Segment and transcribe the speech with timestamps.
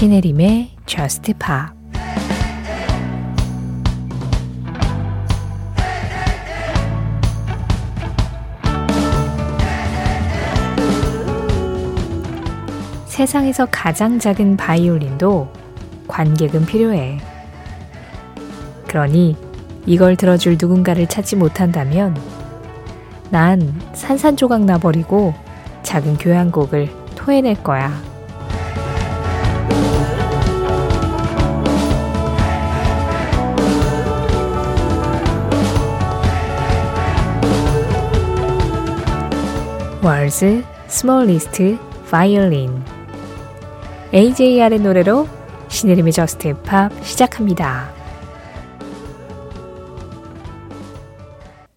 [0.00, 1.76] 신혜림의 Just Pop
[13.04, 15.52] 세상에서 가장 작은 바이올린도
[16.08, 17.18] 관객은 필요해.
[18.88, 19.36] 그러니
[19.84, 22.16] 이걸 들어줄 누군가를 찾지 못한다면
[23.28, 25.34] 난 산산조각 나버리고
[25.82, 28.10] 작은 교향곡을 토해낼 거야.
[40.02, 41.76] 월즈 스몰리스트
[42.10, 42.70] 바이올린
[44.14, 45.28] AJR의 노래로
[45.68, 47.92] 신혜림의 저스트 팝 시작합니다.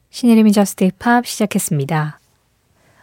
[0.09, 2.19] 신혜림의 저스트 팝 시작했습니다.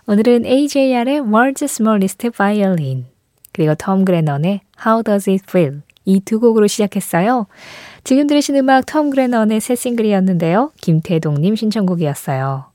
[0.07, 3.05] 오늘은 AJR의 World's Smallest Violin
[3.53, 7.47] 그리고 톰 그레넌의 How Does It Feel 이 두 곡으로 시작했어요.
[8.05, 10.73] 지금 들으신 음악 톰 그레넌의 새 싱글이었는데요.
[10.81, 12.71] 김태동님 신청곡이었어요.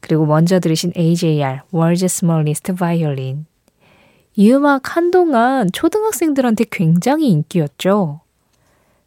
[0.00, 3.46] 그리고 먼저 들으신 AJR World's Smallest Violin
[4.36, 8.20] 이 음악 한동안 초등학생들한테 굉장히 인기였죠.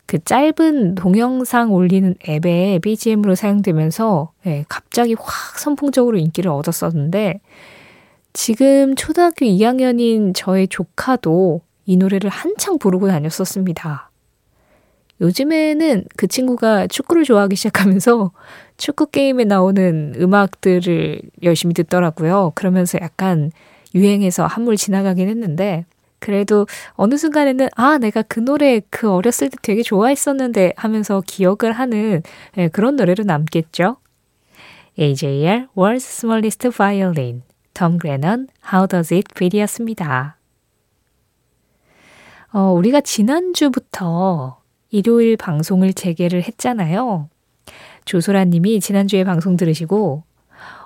[0.06, 7.40] 그 짧은 동영상 올리는 앱에 BGM으로 사용되면서 네, 갑자기 확 선풍적으로 인기를 얻었었는데
[8.34, 14.12] 지금 초등학교 2학년인 저의 조카도 이 노래를 한창 부르고 다녔었습니다.
[15.24, 18.32] 요즘에는 그 친구가 축구를 좋아하기 시작하면서
[18.76, 22.52] 축구 게임에 나오는 음악들을 열심히 듣더라고요.
[22.56, 23.52] 그러면서 약간
[23.96, 25.86] 유행해서 한물 지나가긴 했는데
[26.20, 32.22] 그래도 어느 순간에는 아 내가 그 노래 그 어렸을 때 되게 좋아했었는데 하면서 기억을 하는
[32.56, 33.98] 네, 그런 노래로 남겠죠.
[35.00, 40.38] AJR World's Smallest Violin 톰 그레넌 How Does It Feel이었습니다.
[42.54, 44.63] 어, 우리가 지난주부터
[44.94, 47.28] 일요일 방송을 재개를 했잖아요.
[48.06, 50.24] 조소라 님이 지난주에 방송 들으시고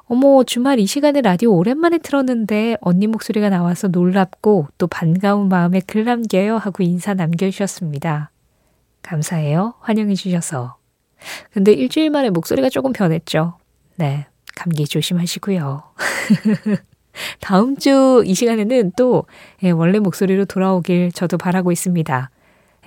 [0.06, 6.06] 어머, 주말 이 시간에 라디오 오랜만에 틀었는데 언니 목소리가 나와서 놀랍고 또 반가운 마음에 글
[6.06, 8.31] 남겨요 하고 인사 남겨주셨습니다.
[9.01, 9.73] 감사해요.
[9.81, 10.78] 환영해 주셔서.
[11.51, 13.57] 근데 일주일 만에 목소리가 조금 변했죠.
[13.97, 14.28] 네.
[14.56, 15.84] 감기 조심하시고요.
[17.41, 19.25] 다음 주 이 시간에는 또
[19.63, 22.29] 예, 원래 목소리로 돌아오길 저도 바라고 있습니다.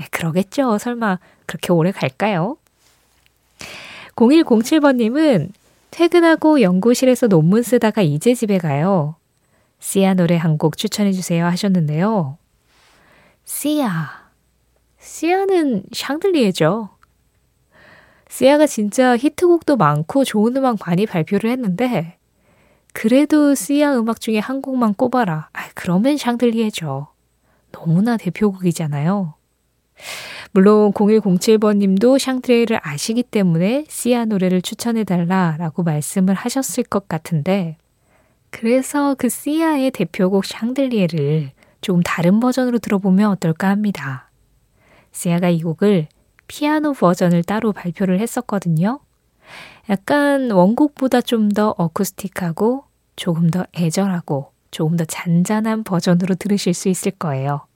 [0.00, 0.78] 예, 그러겠죠.
[0.78, 2.56] 설마 그렇게 오래 갈까요?
[4.16, 5.50] 0107번님은
[5.90, 9.16] 퇴근하고 연구실에서 논문 쓰다가 이제 집에 가요.
[9.80, 12.36] 시아 노래 한 곡 추천해 주세요 하셨는데요.
[13.44, 14.20] 시아.
[14.98, 16.90] 시아는 샹들리에죠.
[18.28, 22.18] 시아가 진짜 히트곡도 많고 좋은 음악 많이 발표를 했는데
[22.92, 25.48] 그래도 시아 음악 중에 한 곡만 꼽아라.
[25.52, 27.08] 아, 그러면 샹들리에죠.
[27.72, 29.34] 너무나 대표곡이잖아요.
[30.52, 37.76] 물론 0107번 님도 샹트레이를 아시기 때문에 시아 노래를 추천해달라라고 말씀을 하셨을 것 같은데
[38.50, 44.30] 그래서 그 시아의 대표곡 샹들리에를 조금 다른 버전으로 들어보면 어떨까 합니다.
[45.12, 46.08] 시아가 이 곡을
[46.48, 49.00] 피아노 버전을 따로 발표를 했었거든요.
[49.88, 52.84] 약간 원곡보다 좀 더 어쿠스틱하고
[53.16, 57.66] 조금 더 애절하고 조금 더 잔잔한 버전으로 들으실 수 있을 거예요.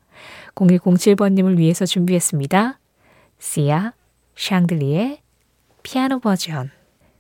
[0.55, 2.79] 0107번님을 위해서 준비했습니다.
[3.39, 3.93] 시아,
[4.37, 5.21] 샹들리의
[5.83, 6.71] 피아노 버전.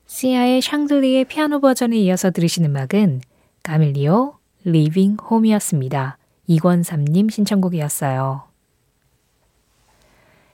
[0.06, 3.20] 시아의 샹들리의 피아노 버전에 이어서 들으신 음악은
[3.62, 6.18] 가밀리오 Leaving Home이었습니다.
[6.46, 8.44] 이권삼님 신청곡이었어요.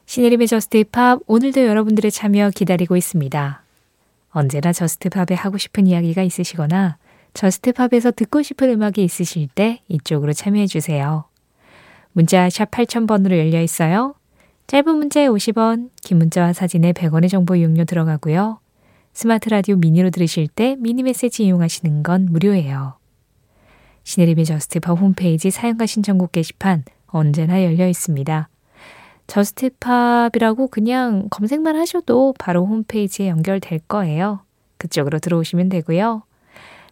[0.06, 3.62] 신혜림의 Just Pop 오늘도 여러분들의 참여 기다리고 있습니다.
[4.32, 6.98] 언제나 Just Pop에 하고 싶은 이야기가 있으시거나
[7.34, 11.29] Just Pop에서 듣고 싶은 음악이 있으실 때 이쪽으로 참여해 주세요.
[12.12, 14.14] 문자 샵 8000번으로 열려 있어요.
[14.66, 18.60] 짧은 문자에 50원, 긴 문자와 사진에 100원의 정보 이용료 들어가고요.
[19.12, 22.94] 스마트 라디오 미니로 들으실 때 미니 메시지 이용하시는 건 무료예요.
[24.04, 28.48] 신혜림의 Just Pop 홈페이지 사연과 신청곡 게시판 언제나 열려 있습니다.
[29.26, 34.40] Just Pop이라고 그냥 검색만 하셔도 바로 홈페이지에 연결될 거예요.
[34.78, 36.22] 그쪽으로 들어오시면 되고요.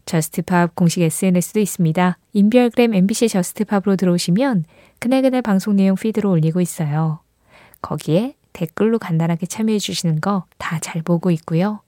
[0.09, 2.16] Just Pop 공식 SNS도 있습니다.
[2.32, 4.64] 인별그램 MBC Just Pop으로 들어오시면
[5.00, 7.20] 그날그날 방송 내용 피드로 올리고 있어요.
[7.82, 11.82] 거기에 댓글로 간단하게 참여해 주시는 거 다 잘 보고 있고요.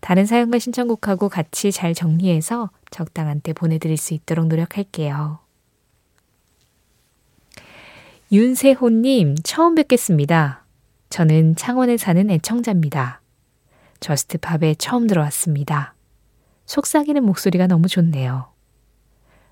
[0.00, 5.40] 다른 사연과 신청곡하고 같이 잘 정리해서 적당한 때 보내드릴 수 있도록 노력할게요.
[8.32, 10.64] 윤세호님, 처음 뵙겠습니다.
[11.10, 13.20] 저는 창원에 사는 애청자입니다.
[14.00, 15.94] 저스트팝에 처음 들어왔습니다.
[16.68, 18.46] 속삭이는 목소리가 너무 좋네요.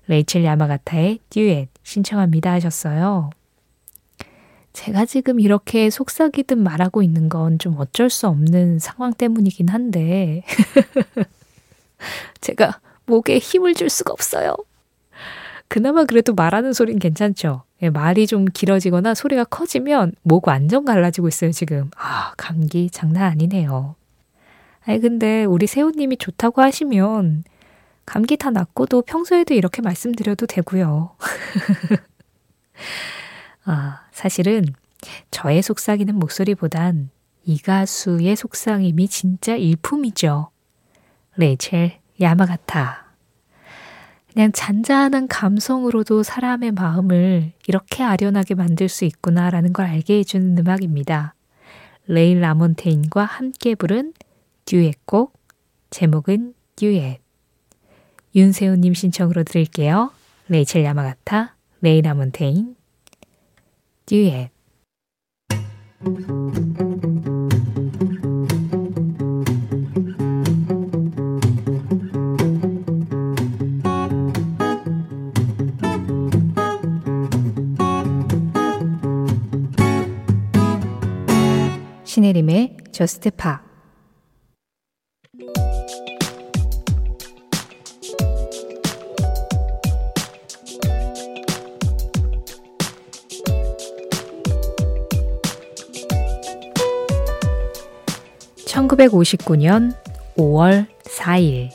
[0.07, 3.31] 레이첼 야마가타의 듀엣 신청합니다 하셨어요.
[4.71, 10.43] 제가 지금 이렇게 속삭이듯 말하고 있는 건 좀 어쩔 수 없는 상황 때문이긴 한데,
[12.39, 14.55] 제가 목에 힘을 줄 수가 없어요.
[15.67, 17.63] 그나마 그래도 말하는 소리는 괜찮죠.
[17.81, 21.89] 예, 말이 좀 길어지거나 소리가 커지면 목 완전 갈라지고 있어요, 지금.
[21.97, 23.95] 아, 감기 장난 아니네요.
[24.87, 27.43] 아니, 근데 우리 세호님이 좋다고 하시면
[28.05, 31.13] 감기 다 낫고도 평소에도 이렇게 말씀드려도 되고요.
[33.65, 34.63] 아, 사실은
[35.29, 37.09] 저의 속삭이는 목소리보단
[37.43, 40.51] 이 가수의 속삭임이 진짜 일품이죠.
[41.35, 43.07] 레이첼 야마가타.
[44.31, 51.33] 그냥 잔잔한 감성으로도 사람의 마음을 이렇게 아련하게 만들 수 있구나라는 걸 알게 해주는 음악입니다.
[52.05, 54.13] 레일 라몬테인과 함께 부른
[54.67, 55.31] 듀엣곡,
[55.91, 57.21] 제목은 듀엣.
[58.35, 60.11] 윤세훈님 신청으로 드릴게요.
[60.49, 62.75] 레이첼 야마가타, 레일 라몬테인,
[64.05, 64.51] 듀엣.
[82.03, 83.66] 신혜림의 저스트 파
[98.97, 99.93] (1959년
[100.37, 101.69] 5월 4일)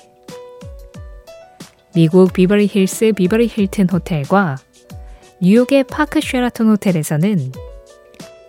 [1.95, 4.57] 미국 비버리 힐스 비버리 힐튼 호텔과
[5.41, 7.53] 뉴욕의 파크 쉐라톤 호텔에서는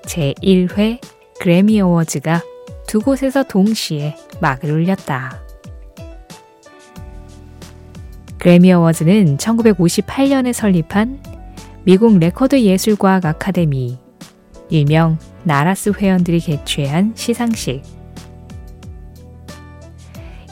[0.03, 0.99] 제1회
[1.39, 2.41] 그래미 어워즈가
[2.87, 5.41] 두 곳에서 동시에 막을 울렸다.
[8.37, 11.21] 그래미 어워즈는 1958년에 설립한
[11.83, 13.97] 미국 레코드 예술과학 아카데미,
[14.69, 18.02] 일명 나라스 회원들이 개최한 시상식.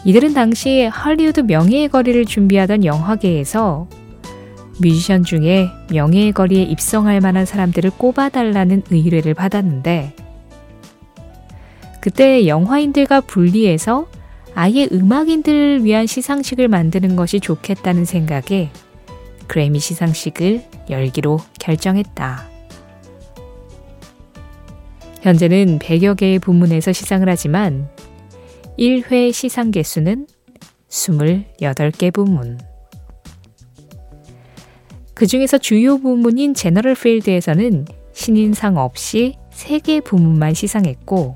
[0.03, 3.87] 이들은 당시 할리우드 명예의 거리를 준비하던 영화계에서
[4.79, 10.15] 뮤지션 중에 명예의 거리에 입성할 만한 사람들을 꼽아달라는 의뢰를 받았는데
[11.99, 14.07] 그때 영화인들과 분리해서
[14.55, 18.71] 아예 음악인들을 위한 시상식을 만드는 것이 좋겠다는 생각에
[19.45, 22.49] 그래미 시상식을 열기로 결정했다.
[25.21, 27.87] 현재는 100여 개의 부문에서 시상을 하지만
[28.81, 30.25] 1회 시상 개수는
[30.89, 32.57] 28개 부문.
[35.13, 41.35] 그 중에서 주요 부문인 General Field에서는 신인상 없이 3개 부문만 시상했고,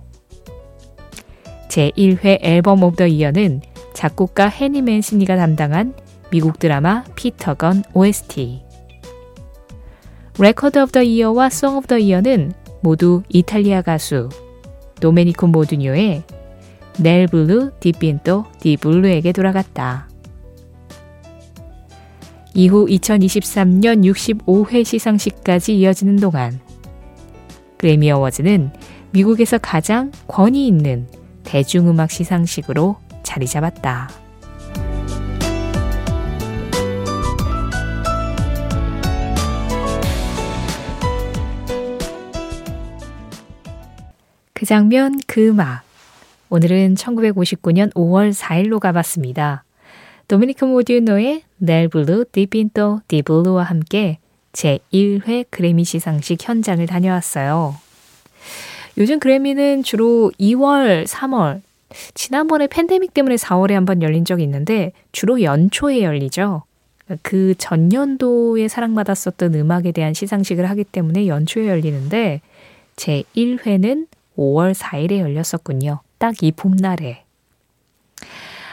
[1.68, 3.62] 제1회 Album of the Year는
[3.94, 5.94] 작곡가 헨리 맨시니가 담당한
[6.32, 8.64] 미국 드라마 Peter Gunn OST.
[10.40, 14.30] Record of the Year와 Song of the Year는 모두 이탈리아 가수
[15.00, 16.24] 도메니코 모두뇨의
[16.98, 20.08] Nel blu dipinto di blu에게 돌아갔다.
[22.54, 26.60] 이후 2023년 65회 시상식까지 이어지는 동안
[27.78, 28.72] 그래미 어워즈는
[29.12, 31.08] 미국에서 가장 권위 있는
[31.44, 34.10] 대중음악 시상식으로 자리 잡았다.
[44.54, 45.85] 그 장면, 그 음악.
[46.56, 49.66] 오늘은 1959년 5월 4일로 가봤습니다.
[50.30, 54.20] 도미니코 모두뇨의 Nel blu dipinto di blu와 함께
[54.54, 57.76] 제1회 그래미 시상식 현장을 다녀왔어요.
[58.98, 61.60] 요즘 그래미는 주로 2월, 3월,
[62.14, 66.64] 지난번에 팬데믹 때문에 4월에 한번 열린 적이 있는데 주로 연초에 열리죠.
[67.22, 72.40] 그 전년도에 사랑받았었던 음악에 대한 시상식을 하기 때문에 연초에 열리는데
[72.96, 74.08] 제 1회는
[74.38, 76.00] 5월 4일에 열렸었군요.
[76.26, 77.24] 딱 이 봄날에.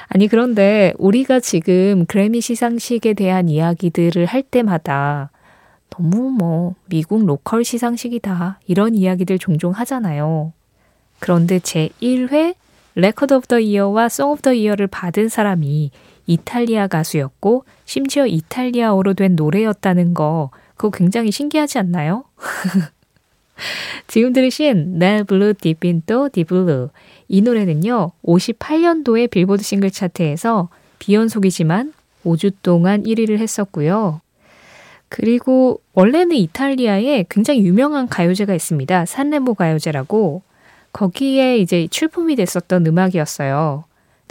[0.09, 5.31] 아니, 그런데 우리가 지금 그래미 시상식에 대한 이야기들을 할 때마다
[5.91, 8.61] 너무 뭐 미국 로컬 시상식이다.
[8.67, 10.55] 이런 이야기들 종종 하잖아요.
[11.19, 12.55] 그런데 제 1회
[12.95, 15.91] Record of the Year와 Song of the Year를 받은 사람이
[16.27, 22.25] 이탈리아 가수였고 심지어 이탈리아어로 된 노래였다는 거 그거 굉장히 신기하지 않나요?
[24.07, 26.91] 지금 들으신 Nel blu dipinto di blu
[27.29, 30.69] 이 노래는요 58년도에 빌보드 싱글 차트에서
[30.99, 31.93] 비연속이지만
[32.25, 34.21] 5주 동안 1위를 했었고요.
[35.09, 39.05] 그리고 원래는 이탈리아에 굉장히 유명한 가요제가 있습니다.
[39.05, 40.43] 산레모 가요제라고
[40.93, 43.85] 거기에 이제 출품이 됐었던 음악이었어요.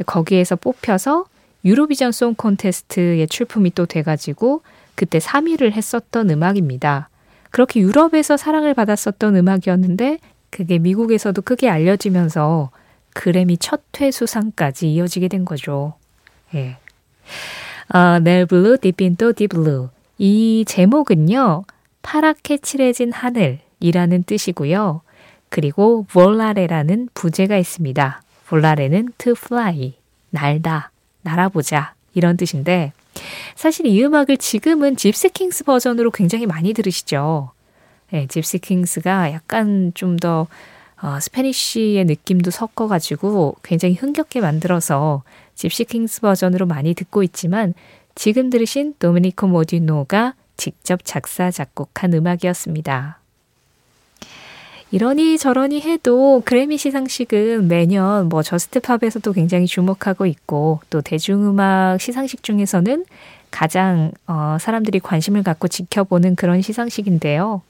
[0.06, 1.26] 거기에서 뽑혀서
[1.66, 4.64] 유로비전 송 콘테스트에 출품이 또 돼가지고
[4.96, 7.10] 그때 3위를 했었던 음악입니다.
[7.52, 12.72] 그렇게 유럽에서 사랑을 받았었던 음악이었는데 그게 미국에서도 크게 알려지면서
[13.14, 15.94] 그래미 첫 회 수상까지 이어지게 된 거죠.
[16.56, 16.78] 예.
[17.90, 19.90] 아, Nel blu, dipinto di blu.
[20.18, 21.66] 이 제목은요,
[22.02, 25.02] 파랗게 칠해진 하늘이라는 뜻이고요.
[25.50, 28.22] 그리고 Volare라는 부제가 있습니다.
[28.48, 29.94] Volare는 to fly,
[30.32, 30.92] 날다,
[31.22, 32.94] 날아보자 이런 뜻인데
[33.56, 37.52] 사실 이 음악을 지금은 집시킹스 버전으로 굉장히 많이 들으시죠.
[38.12, 40.48] 네, 집시킹스가 약간 좀더
[41.02, 45.24] 어, Spanish의 느낌도 섞어가지고 굉장히 흥겹게 만들어서
[45.56, 47.74] 집시킹스 버전으로 많이 듣고 있지만
[48.14, 53.21] 지금 들으신 도미니코 모두뇨가 직접 작사, 작곡한 음악이었습니다.
[54.94, 63.06] 이러니 저러니 해도 그래미 시상식은 매년 뭐 저스트팝에서도 굉장히 주목하고 있고 또 대중음악 시상식 중에서는
[63.52, 67.62] 가장 어, 사람들이 관심을 갖고 지켜보는 그런 시상식인데요.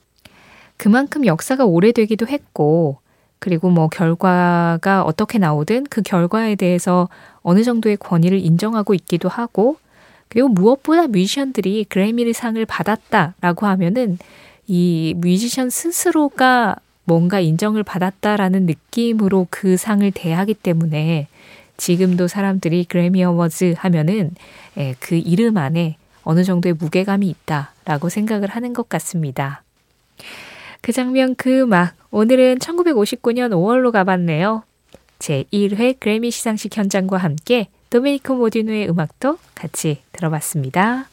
[0.77, 2.97] 그만큼 역사가 오래되기도 했고
[3.37, 7.07] 그리고 뭐 결과가 어떻게 나오든 그 결과에 대해서
[7.43, 9.77] 어느 정도의 권위를 인정하고 있기도 하고
[10.27, 14.17] 그리고 무엇보다 뮤지션들이 그래미를 상을 받았다라고 하면은
[14.65, 21.27] 이 뮤지션 스스로가 뭔가 인정을 받았다라는 느낌으로 그 상을 대하기 때문에
[21.77, 24.35] 지금도 사람들이 그래미 어워즈 하면은
[24.77, 29.63] 예, 그 이름 안에 어느 정도의 무게감이 있다라고 생각을 하는 것 같습니다.
[30.81, 34.63] 그 장면 그 음악 오늘은 1959년 5월로 가봤네요.
[35.19, 41.07] 제1회 그래미 시상식 현장과 함께 도메니코 모디노의 음악도 같이 들어봤습니다.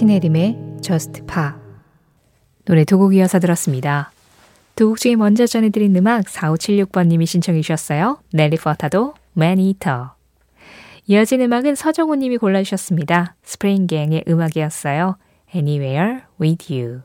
[0.00, 1.52] 신혜림의 Just Pa
[2.66, 4.12] 노래 두 곡 이어서 들었습니다.
[4.74, 8.18] 두 곡 중에 먼저 전해드린 음악 4576번님이 신청해 주셨어요.
[8.30, 10.08] 넬리 퍼타도 Man Eater
[11.06, 13.36] 이어진 음악은 서정호 님이 골라주셨습니다.
[13.42, 15.16] 스프링갱의 음악이었어요.
[15.54, 17.00] Anywhere with you.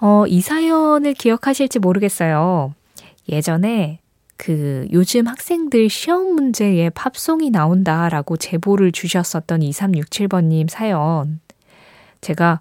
[0.00, 2.74] 어, 이 사연을 기억하실지 모르겠어요.
[3.30, 4.00] 예전에
[4.36, 11.40] 그 요즘 학생들 시험 문제에 팝송이 나온다라고 제보를 주셨었던 2367번님 사연.
[12.20, 12.60] 제가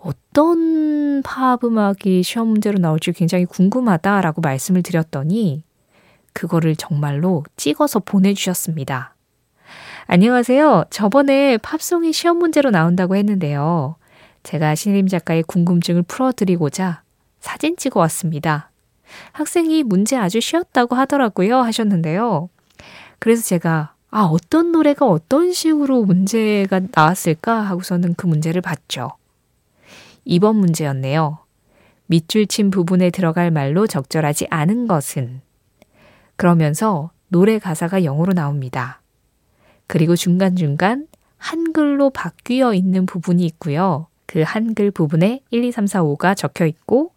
[0.00, 5.62] 어떤 팝 음악이 시험 문제로 나올지 굉장히 궁금하다라고 말씀을 드렸더니
[6.32, 9.14] 그거를 정말로 찍어서 보내주셨습니다.
[10.06, 10.86] 안녕하세요.
[10.90, 13.96] 저번에 팝송이 시험 문제로 나온다고 했는데요.
[14.42, 17.02] 제가 신림 작가의 궁금증을 풀어드리고자
[17.38, 18.71] 사진 찍어 왔습니다.
[19.32, 21.58] 학생이 문제 아주 쉬웠다고 하더라고요.
[21.58, 22.48] 하셨는데요.
[23.18, 29.12] 그래서 제가 아, 어떤 노래가 어떤 식으로 문제가 나왔을까 하고서는 그 문제를 봤죠.
[30.26, 31.38] 2번 문제였네요.
[32.06, 35.40] 밑줄 친 부분에 들어갈 말로 적절하지 않은 것은
[36.36, 39.00] 그러면서 노래 가사가 영어로 나옵니다.
[39.86, 41.06] 그리고 중간중간
[41.38, 44.08] 한글로 바뀌어 있는 부분이 있고요.
[44.26, 47.12] 그 한글 부분에 1, 2, 3, 4, 5가 적혀 있고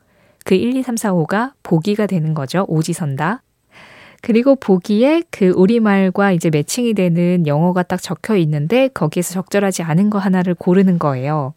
[0.46, 2.66] 그 1, 2, 3, 4, 5가 보기가 되는 거죠.
[2.70, 3.42] 오지선다.
[4.22, 10.20] 그리고 보기에 그 우리말과 이제 매칭이 되는 영어가 딱 적혀 있는데 거기에서 적절하지 않은 거
[10.20, 11.54] 하나를 고르는 거예요.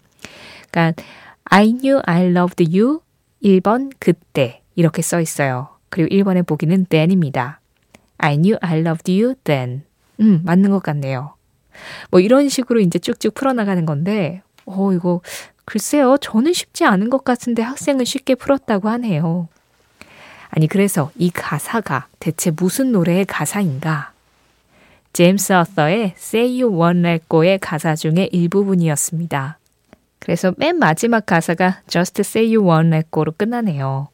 [0.71, 1.03] 그러니까
[1.45, 3.01] I knew I loved you
[3.43, 5.69] 1번 그때 이렇게 써 있어요.
[5.91, 7.61] 그리고 1번의 보기는 then입니다.
[8.19, 9.83] I knew I loved you then.
[10.21, 11.35] 음, 맞는 것 같네요.
[12.11, 15.21] 뭐 이런 식으로 이제 쭉쭉 풀어나가는 건데, 어, 이거,
[15.69, 16.17] 글쎄요.
[16.17, 19.49] 저는 쉽지 않은 것 같은데 학생은 쉽게 풀었다고 하네요.
[20.49, 24.13] 아니, 그래서 이 가사가 대체 무슨 노래의 가사인가?
[25.13, 29.59] 제임스 어서의 Say You Won't Let Go의 가사 중의 일부분이었습니다.
[30.21, 34.09] 그래서 맨 마지막 가사가 Just Say You Won't Let Go로 끝나네요.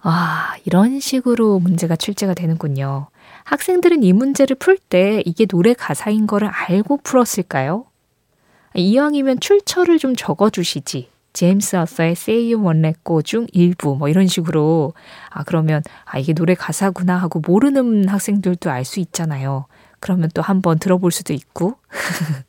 [0.00, 3.08] 아, 이런 식으로 문제가 출제가 되는군요.
[3.44, 7.84] 학생들은 이 문제를 풀 때 이게 노래 가사인 거를 알고 풀었을까요?
[8.80, 11.08] 이왕이면 출처를 좀 적어주시지.
[11.32, 14.94] 제임스 어서의 Say You Won't Let Go 중 일부 뭐 이런 식으로
[15.28, 19.66] 아 그러면 아 이게 노래 가사구나 하고 모르는 학생들도 알 수 있잖아요.
[20.00, 21.74] 그러면 또 한번 들어볼 수도 있고.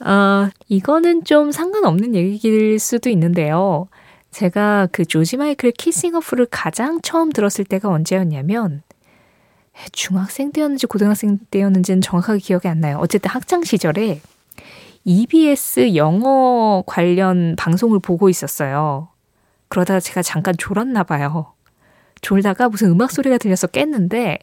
[0.00, 3.88] 어, 이거는 좀 상관없는 얘기일 수도 있는데요.
[4.30, 8.82] 제가 그 조지 마이클 키싱 어프를 가장 처음 들었을 때가 언제였냐면
[9.92, 12.98] 중학생 때였는지 고등학생 때였는지는 정확하게 기억이 안 나요.
[13.00, 14.20] 어쨌든 학창 시절에
[15.08, 19.08] EBS 영어 관련 방송을 보고 있었어요.
[19.68, 21.54] 그러다가 제가 잠깐 졸았나 봐요.
[22.20, 24.38] 졸다가 무슨 음악 소리가 들려서 깼는데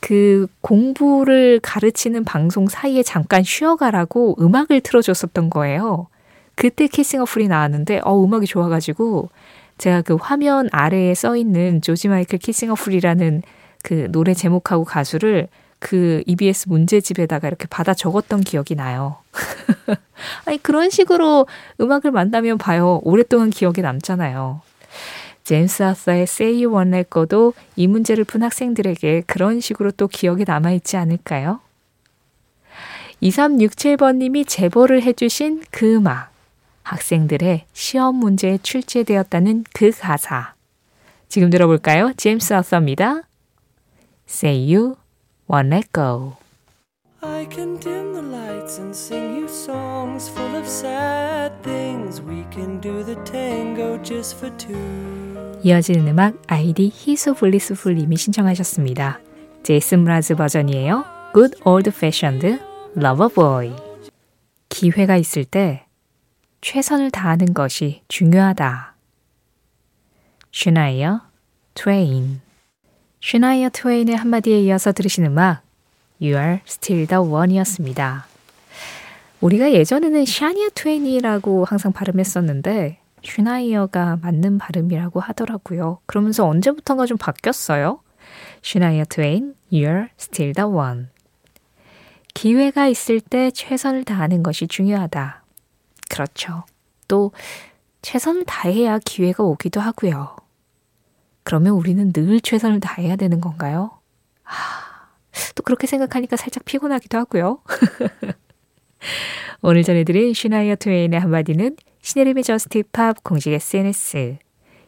[0.00, 6.08] 그 공부를 가르치는 방송 사이에 잠깐 쉬어가라고 음악을 틀어줬었던 거예요.
[6.56, 9.28] 그때 키싱 어플이 나왔는데 어 음악이 좋아가지고
[9.78, 13.42] 제가 그 화면 아래에 써 있는 조지 마이클 키싱어풀이라는
[13.84, 15.46] 그 노래 제목하고 가수를
[15.82, 19.16] 그 EBS 문제집에다가 이렇게 받아 적었던 기억이 나요.
[20.46, 21.48] 아니, 그런 식으로
[21.80, 23.00] 음악을 만나면 봐요.
[23.02, 24.60] 오랫동안 기억에 남잖아요.
[25.42, 30.96] 제임스 아서의 Say You Let Go도 이 문제를 푼 학생들에게 그런 식으로 또 기억에 남아있지
[30.96, 31.58] 않을까요?
[33.20, 36.30] 2367번님이 제보를 해주신 그 음악.
[36.84, 40.54] 학생들의 시험 문제에 출제되었다는 그 가사.
[41.28, 42.12] 지금 들어볼까요?
[42.16, 43.22] 제임스 아서입니다.
[44.28, 45.01] Say You
[45.92, 46.36] Go.
[47.22, 52.20] I can dim the lights and sing you songs full of sad things.
[52.20, 54.76] We can do the tango just for two.
[55.62, 59.20] 이어지는 음악 아이디 히소 블리스풀님이 신청하셨습니다.
[59.62, 61.04] 제이슨 므라즈 버전이에요.
[61.34, 62.58] Good Old Fashioned
[62.96, 63.72] Lover Boy.
[64.68, 65.86] 기회가 있을 때
[66.60, 68.94] 최선을 다하는 것이 중요하다.
[70.50, 71.22] 슈나이어
[71.74, 72.41] 트웨인.
[73.22, 75.62] 슈나이어 트웨인의 한마디에 이어서 들으신 음악
[76.20, 78.26] You are still the one이었습니다.
[79.40, 86.00] 우리가 예전에는 샤니아 트웨인이라고 항상 발음했었는데 슈나이어가 맞는 발음이라고 하더라고요.
[86.06, 88.00] 그러면서 언제부턴가 좀 바뀌었어요.
[88.62, 91.06] 슈나이어 트웨인, You're still the one.
[92.34, 95.44] 기회가 있을 때 최선을 다하는 것이 중요하다.
[96.10, 96.64] 그렇죠.
[97.06, 97.30] 또
[98.02, 100.41] 최선을 다해야 기회가 오기도 하고요.
[101.42, 103.98] 그러면 우리는 늘 최선을 다해야 되는 건가요?
[104.42, 105.08] 하,
[105.54, 107.60] 또 그렇게 생각하니까 살짝 피곤하기도 하고요.
[109.62, 114.38] 오늘 전해드린 슈나이어 트웨인의 한마디는 신혜림의 JUST POP 공식 SNS,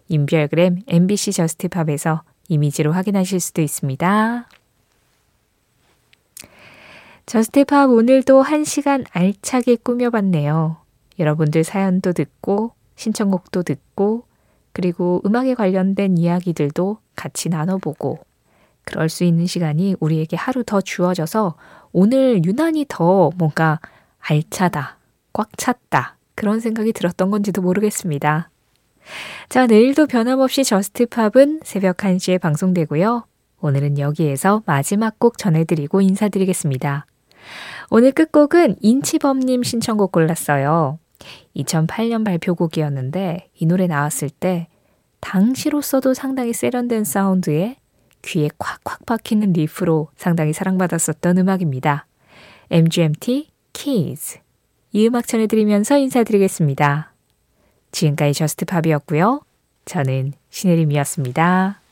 [0.09, 4.49] 인별그램 MBC 저스티팝에서 이미지로 확인하실 수도 있습니다.
[7.27, 10.77] 저스티팝 오늘도 한 시간 알차게 꾸며봤네요.
[11.19, 14.27] 여러분들 사연도 듣고, 신청곡도 듣고,
[14.75, 18.19] 그리고 음악에 관련된 이야기들도 같이 나눠보고,
[18.85, 21.55] 그럴 수 있는 시간이 우리에게 하루 더 주어져서
[21.93, 23.81] 오늘 유난히 더 뭔가
[24.19, 24.99] 알차다,
[25.33, 28.51] 꽉 찼다, 그런 생각이 들었던 건지도 모르겠습니다.
[29.49, 33.27] 자, 내일도 변함없이 저스트팝은 새벽 1시에 방송되고요.
[33.61, 37.07] 오늘은 여기에서 마지막 곡 전해드리고 인사드리겠습니다.
[37.91, 40.99] 오늘 끝곡은 인치범님 신청곡 골랐어요.
[41.57, 44.69] 2008년 발표곡이었는데 이 노래 나왔을 때
[45.21, 47.77] 당시로서도 상당히 세련된 사운드에
[48.23, 52.07] 귀에 콱콱 박히는 리프로 상당히 사랑받았었던 음악입니다.
[52.71, 54.41] MGMT Keys
[54.93, 57.13] 이 음악 전해드리면서 인사드리겠습니다.
[57.91, 59.43] 지금까지 저스트팝이었고요.
[59.85, 61.84] 저는 신혜림이었습니다.